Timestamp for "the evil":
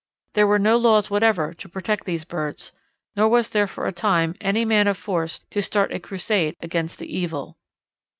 6.97-7.59